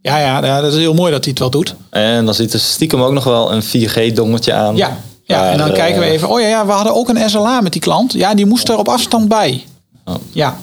[0.05, 1.75] Ja, ja, ja, dat is heel mooi dat hij het wel doet.
[1.89, 4.75] En dan zit er stiekem ook nog wel een 4G-dongeltje aan.
[4.75, 6.29] Ja, ja en dan kijken we eh, even.
[6.29, 8.13] Oh ja, ja, we hadden ook een SLA met die klant.
[8.13, 9.63] Ja, die moest er op afstand bij.
[10.05, 10.15] Oh.
[10.31, 10.57] Ja.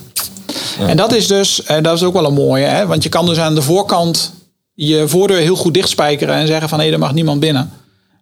[0.79, 2.65] En dat is dus, en dat is ook wel een mooie.
[2.65, 2.87] Hè?
[2.87, 4.33] Want je kan dus aan de voorkant
[4.75, 7.71] je voordeur heel goed dichtspijkeren en zeggen van hé, er mag niemand binnen.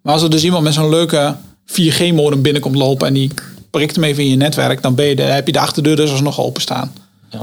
[0.03, 1.35] Maar als er dus iemand met zo'n leuke
[1.67, 3.31] 4G-modem binnenkomt lopen en die
[3.71, 6.11] prikt hem even in je netwerk, dan, ben je de, heb je de achterdeur dus
[6.11, 6.93] alsnog openstaan.
[7.31, 7.41] Ja.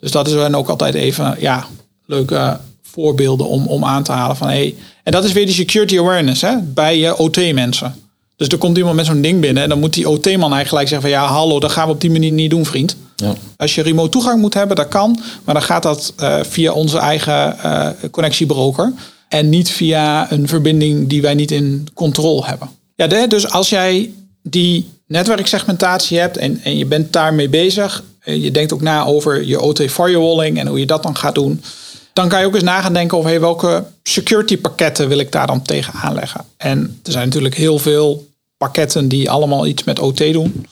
[0.00, 1.66] Dus dat is dan ook altijd even ja,
[2.06, 2.58] leuke
[2.92, 4.74] voorbeelden om, om aan te halen van hey.
[5.02, 7.94] En dat is weer die security awareness hè, bij je OT-mensen.
[8.36, 10.88] Dus er komt iemand met zo'n ding binnen en dan moet die OT-man eigenlijk gelijk
[10.88, 12.96] zeggen van ja, hallo, dat gaan we op die manier niet doen, vriend.
[13.16, 13.34] Ja.
[13.56, 16.98] Als je remote toegang moet hebben, dat kan, maar dan gaat dat uh, via onze
[16.98, 18.92] eigen uh, connectiebroker
[19.28, 22.68] en niet via een verbinding die wij niet in controle hebben.
[22.94, 24.10] Ja, de, dus als jij
[24.42, 29.60] die netwerksegmentatie hebt en, en je bent daarmee bezig, je denkt ook na over je
[29.60, 31.62] OT firewalling en hoe je dat dan gaat doen.
[32.20, 35.32] Dan kan je ook eens na gaan denken over hey, welke security pakketten wil ik
[35.32, 36.44] daar dan tegen aanleggen.
[36.56, 40.66] En er zijn natuurlijk heel veel pakketten die allemaal iets met OT doen.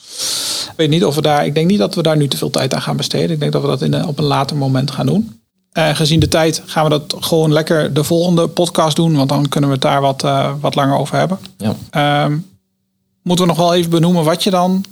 [0.69, 1.45] Ik weet niet of we daar.
[1.45, 3.29] Ik denk niet dat we daar nu te veel tijd aan gaan besteden.
[3.29, 5.41] Ik denk dat we dat in een, op een later moment gaan doen.
[5.71, 9.15] En gezien de tijd gaan we dat gewoon lekker de volgende podcast doen.
[9.15, 11.39] Want dan kunnen we het daar wat, uh, wat langer over hebben.
[11.57, 12.25] Ja.
[12.25, 12.45] Um,
[13.23, 14.85] moeten we nog wel even benoemen wat je dan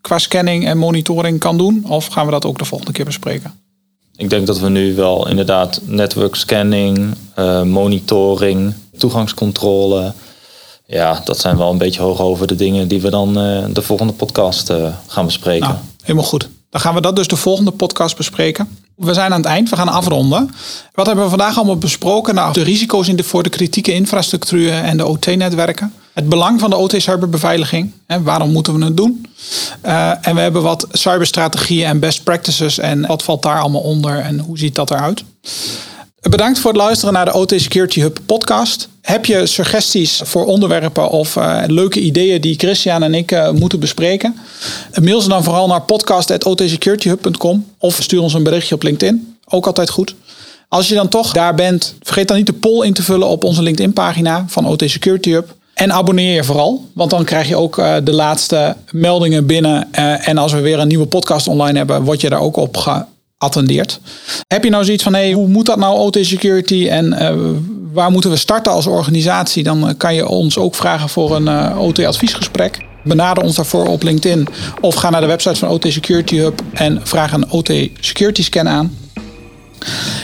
[0.00, 1.84] qua scanning en monitoring kan doen?
[1.88, 3.60] Of gaan we dat ook de volgende keer bespreken?
[4.20, 10.12] Ik denk dat we nu wel inderdaad network scanning, uh, monitoring, toegangscontrole.
[10.86, 13.82] Ja, dat zijn wel een beetje hoog over de dingen die we dan uh, de
[13.82, 15.68] volgende podcast uh, gaan bespreken.
[15.68, 16.48] Nou, helemaal goed.
[16.70, 18.78] Dan gaan we dat dus de volgende podcast bespreken.
[18.94, 20.50] We zijn aan het eind, we gaan afronden.
[20.94, 22.34] Wat hebben we vandaag allemaal besproken?
[22.34, 25.94] Nou, de risico's in de, voor de kritieke infrastructuur en de OT-netwerken.
[26.12, 27.92] Het belang van de OT-cyberbeveiliging.
[28.22, 29.26] Waarom moeten we het doen?
[29.86, 32.78] Uh, en we hebben wat cyberstrategieën en best practices.
[32.78, 35.24] En wat valt daar allemaal onder en hoe ziet dat eruit?
[36.20, 38.88] Bedankt voor het luisteren naar de OT Security Hub podcast.
[39.00, 43.80] Heb je suggesties voor onderwerpen of uh, leuke ideeën die Christian en ik uh, moeten
[43.80, 44.36] bespreken?
[45.00, 49.36] Mail ze dan vooral naar podcast.otsecurityhub.com of stuur ons een berichtje op LinkedIn.
[49.48, 50.14] Ook altijd goed.
[50.68, 53.44] Als je dan toch daar bent, vergeet dan niet de poll in te vullen op
[53.44, 55.54] onze LinkedIn pagina van OT Security Hub.
[55.80, 59.88] En abonneer je vooral, want dan krijg je ook uh, de laatste meldingen binnen.
[59.98, 62.76] Uh, en als we weer een nieuwe podcast online hebben, word je daar ook op
[62.76, 64.00] geattendeerd.
[64.46, 67.32] Heb je nou zoiets van, hey, hoe moet dat nou OT security en uh,
[67.92, 69.62] waar moeten we starten als organisatie?
[69.62, 72.78] Dan kan je ons ook vragen voor een OT adviesgesprek.
[73.04, 74.48] Benader ons daarvoor op LinkedIn
[74.80, 78.68] of ga naar de website van OT Security Hub en vraag een OT Security Scan
[78.68, 78.96] aan.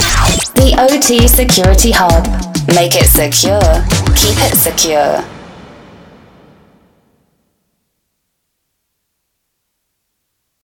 [0.54, 2.28] The OT Security Hub.
[2.66, 3.82] Make it secure.
[4.14, 5.39] Keep it secure.